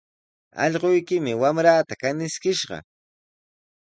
Allquykimi 0.63 1.33
wamraata 1.41 1.93
kaniskishqa. 2.01 2.77